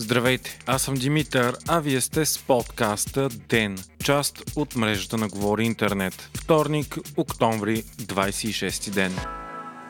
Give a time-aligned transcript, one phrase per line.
[0.00, 5.64] Здравейте, аз съм Димитър, а вие сте с подкаста ДЕН, част от мрежата на Говори
[5.64, 6.30] Интернет.
[6.34, 9.16] Вторник, октомври, 26 ден.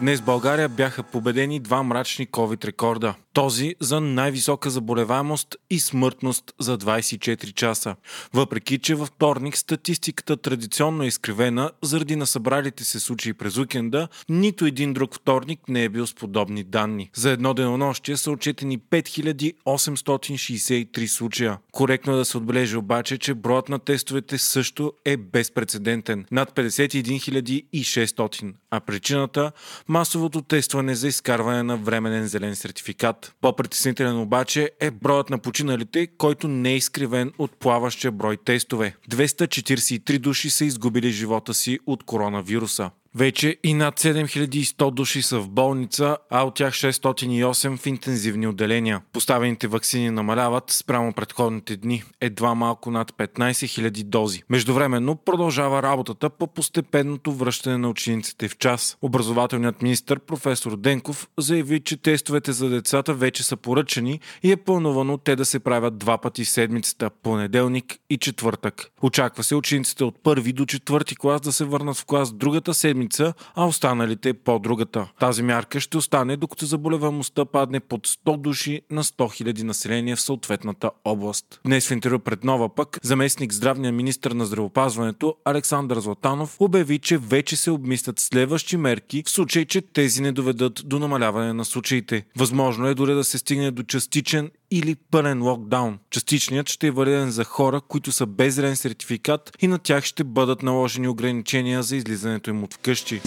[0.00, 3.14] Днес в България бяха победени два мрачни COVID рекорда.
[3.36, 7.96] Този за най-висока заболеваемост и смъртност за 24 часа.
[8.34, 14.66] Въпреки, че във вторник статистиката традиционно е изкривена заради насъбралите се случаи през уикенда, нито
[14.66, 17.10] един друг вторник не е бил с подобни данни.
[17.14, 21.58] За едно денонощие са отчетени 5863 случая.
[21.72, 27.64] Коректно е да се отбележи обаче, че броят на тестовете също е безпредседентен– над 51
[27.74, 29.52] 600, а причината–
[29.88, 33.25] масовото тестване за изкарване на временен зелен сертификат.
[33.40, 38.96] По-притеснителен обаче е броят на починалите, който не е изкривен от плаващия брой тестове.
[39.10, 42.90] 243 души са изгубили живота си от коронавируса.
[43.16, 49.00] Вече и над 7100 души са в болница, а от тях 608 в интензивни отделения.
[49.12, 54.42] Поставените вакцини намаляват спрямо предходните дни, едва малко над 15 000 дози.
[54.50, 58.96] Междувременно продължава работата по постепенното връщане на учениците в час.
[59.02, 65.18] Образователният министр професор Денков заяви, че тестовете за децата вече са поръчани и е планувано
[65.18, 68.90] те да се правят два пъти седмицата– понеделник и четвъртък.
[69.02, 73.05] Очаква се учениците от първи до четвърти клас да се върнат в клас другата седмица
[73.12, 75.08] седмица, а останалите по другата.
[75.20, 80.20] Тази мярка ще остане докато заболеваемостта падне под 100 души на 100 000 население в
[80.20, 81.60] съответната област.
[81.64, 87.18] Днес в интервю пред Нова пък, заместник здравния министр на здравопазването Александър Златанов обяви, че
[87.18, 92.24] вече се обмислят следващи мерки в случай, че тези не доведат до намаляване на случаите.
[92.36, 95.98] Възможно е дори да се стигне до частичен или пълен локдаун.
[96.10, 100.24] Частичният ще е валиден за хора, които са без зелен сертификат и на тях ще
[100.24, 103.20] бъдат наложени ограничения за излизането им от вкъщи.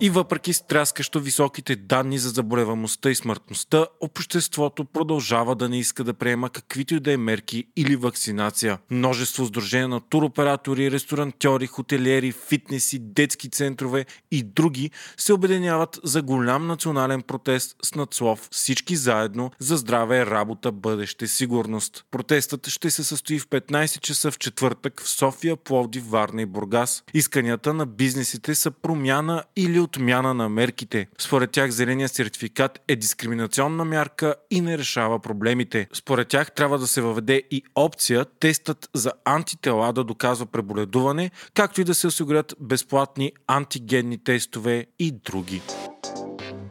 [0.00, 6.14] И въпреки стряскащо високите данни за заболеваността и смъртността, обществото продължава да не иска да
[6.14, 8.78] приема каквито и да е мерки или вакцинация.
[8.90, 16.66] Множество сдружения на туроператори, ресторантьори, хотелиери, фитнеси, детски центрове и други се обединяват за голям
[16.66, 22.04] национален протест с надслов всички заедно за здраве, работа, бъдеще, сигурност.
[22.10, 27.04] Протестът ще се състои в 15 часа в четвъртък в София, Пловдив, Варна и Бургас.
[27.14, 31.06] Исканията на бизнесите са промяна или отмяна на мерките.
[31.18, 35.86] Според тях зеления сертификат е дискриминационна мярка и не решава проблемите.
[35.92, 41.80] Според тях трябва да се въведе и опция тестът за антитела да доказва преболедуване, както
[41.80, 45.62] и да се осигурят безплатни антигенни тестове и други.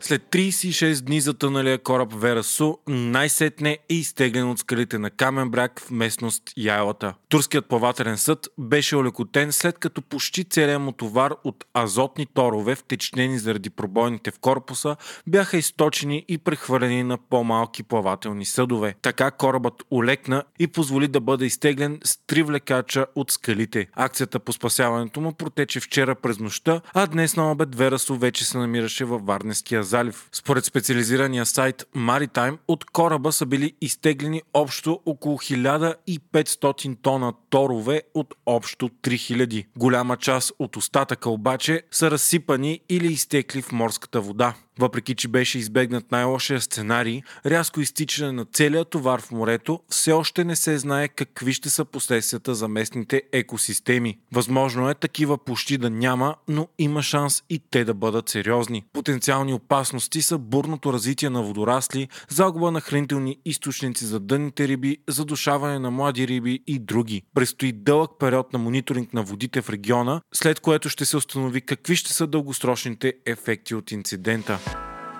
[0.07, 5.91] След 36 дни затъналия кораб Верасу най-сетне е изтеглен от скалите на Камен бряг в
[5.91, 7.13] местност Яйлата.
[7.29, 13.39] Турският плавателен съд беше олекотен след като почти целият му товар от азотни торове, втечнени
[13.39, 14.95] заради пробойните в корпуса,
[15.27, 18.95] бяха източени и прехвърлени на по-малки плавателни съдове.
[19.01, 23.87] Така корабът олекна и позволи да бъде изтеглен с три влекача от скалите.
[23.93, 28.57] Акцията по спасяването му протече вчера през нощта, а днес на обед Верасу вече се
[28.57, 29.96] намираше във Варнеския залив.
[30.31, 38.33] Според специализирания сайт Maritime, от кораба са били изтеглени общо около 1500 тона торове от
[38.45, 39.65] общо 3000.
[39.77, 44.53] Голяма част от остатъка обаче са разсипани или изтекли в морската вода.
[44.79, 50.43] Въпреки, че беше избегнат най-лошия сценарий, рязко изтичане на целия товар в морето, все още
[50.43, 54.17] не се знае какви ще са последствията за местните екосистеми.
[54.31, 58.85] Възможно е такива почти да няма, но има шанс и те да бъдат сериозни.
[58.93, 65.79] Потенциални опасности са бурното развитие на водорасли, загуба на хранителни източници за дънните риби, задушаване
[65.79, 67.21] на млади риби и други.
[67.35, 71.95] Престои дълъг период на мониторинг на водите в региона, след което ще се установи какви
[71.95, 74.59] ще са дългосрочните ефекти от инцидента.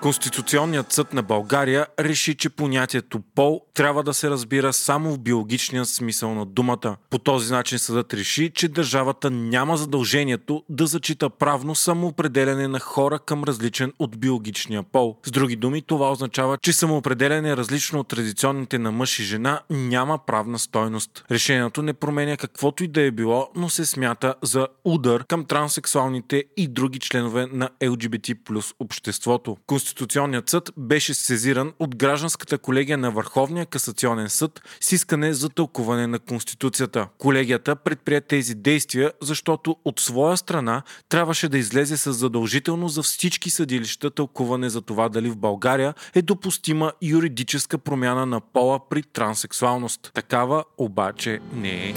[0.02, 5.84] Конституционният съд на България реши, че понятието пол трябва да се разбира само в биологичния
[5.84, 6.96] смисъл на думата.
[7.10, 13.18] По този начин съдът реши, че държавата няма задължението да зачита правно самоопределяне на хора
[13.18, 15.16] към различен от биологичния пол.
[15.26, 20.18] С други думи, това означава, че самоопределяне различно от традиционните на мъж и жена няма
[20.26, 21.24] правна стойност.
[21.30, 26.44] Решението не променя каквото и да е било, но се смята за удар към транссексуалните
[26.56, 29.56] и други членове на LGBT плюс обществото.
[29.88, 36.06] Конституционният съд беше сезиран от гражданската колегия на Върховния касационен съд с искане за тълкуване
[36.06, 37.08] на Конституцията.
[37.18, 43.50] Колегията предприе тези действия, защото от своя страна трябваше да излезе с задължително за всички
[43.50, 50.10] съдилища тълкуване за това дали в България е допустима юридическа промяна на пола при транссексуалност.
[50.14, 51.94] Такава обаче не е.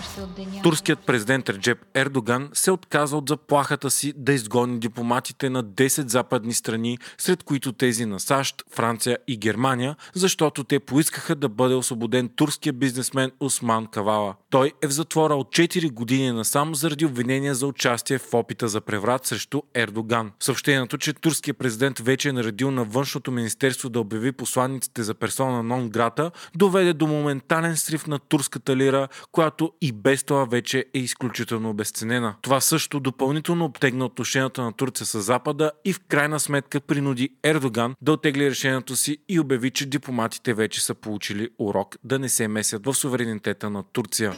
[0.00, 0.62] Новостите от деня.
[0.62, 6.54] Турският президент Реджеп Ердоган се отказа от заплахата си да изгони дипломатите на 10 западни
[6.54, 12.28] страни, сред които тези на САЩ, Франция и Германия, защото те поискаха да бъде освободен
[12.36, 14.34] турския бизнесмен Усман Кавала.
[14.50, 18.80] Той е в затвора от 4 години насам заради обвинения за участие в опита за
[18.80, 20.32] преврат срещу Ердоган.
[20.40, 25.62] Съобщението, че турският президент вече е наредил на външното министерство да обяви посланниците за персона
[25.62, 30.98] нон грата, доведе до моментален срив на турската лира, която и без това вече е
[30.98, 32.34] изключително обесценена.
[32.42, 37.94] Това също допълнително обтегна отношенията на Турция с Запада и в крайна сметка принуди Ердоган
[38.02, 42.48] да отегли решението си и обяви, че дипломатите вече са получили урок да не се
[42.48, 44.34] месят в суверенитета на Турция.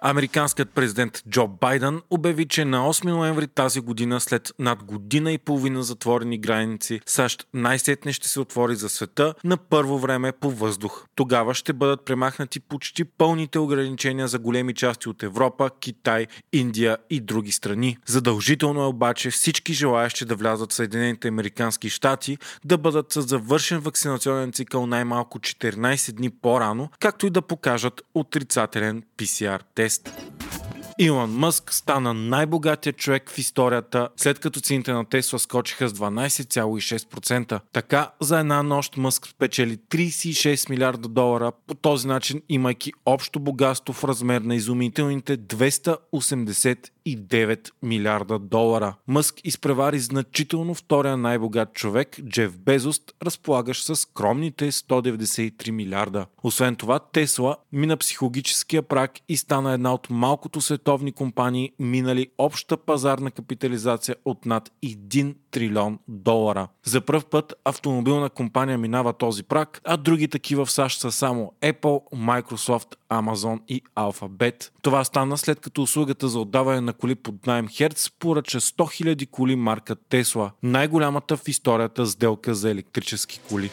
[0.00, 5.38] Американският президент Джо Байден обяви, че на 8 ноември тази година, след над година и
[5.38, 11.04] половина затворени граници, САЩ най-сетне ще се отвори за света на първо време по въздух.
[11.14, 17.20] Тогава ще бъдат премахнати почти пълните ограничения за големи части от Европа, Китай, Индия и
[17.20, 17.96] други страни.
[18.06, 23.78] Задължително е обаче всички желаящи да влязат в Съединените Американски щати да бъдат с завършен
[23.78, 30.27] вакцинационен цикъл най-малко 14 дни по-рано, както и да покажат отрицателен PCR тест тест.
[31.00, 37.60] Илон Мъск стана най-богатия човек в историята, след като цените на Тесла скочиха с 12,6%.
[37.72, 43.92] Така за една нощ Мъск спечели 36 милиарда долара, по този начин имайки общо богатство
[43.92, 48.94] в размер на изумителните 289 милиарда долара.
[49.08, 56.26] Мъск изпревари значително втория най-богат човек, Джеф Безост, разполагащ с скромните 193 милиарда.
[56.42, 62.76] Освен това, Тесла мина психологическия прак и стана една от малкото световни компании, минали обща
[62.76, 66.68] пазарна капитализация от над 1 трилион долара.
[66.84, 71.52] За първ път автомобилна компания минава този прак, а други такива в САЩ са само
[71.62, 74.70] Apple, Microsoft, Amazon и Alphabet.
[74.82, 79.30] Това стана след като услугата за отдаване на коли под найем Hertz поръча 100 000
[79.30, 83.70] коли марка Tesla, най-голямата в историята сделка за електрически коли.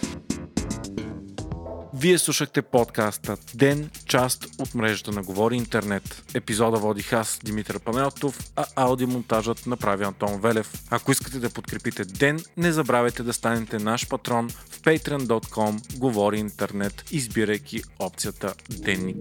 [1.97, 6.23] Вие слушахте подкаста Ден, част от мрежата на Говори Интернет.
[6.33, 10.73] Епизода водих аз, Димитър Панелтов, а аудиомонтажът направи Антон Велев.
[10.89, 17.03] Ако искате да подкрепите Ден, не забравяйте да станете наш патрон в patreon.com Говори Интернет,
[17.11, 19.17] избирайки опцията Денник.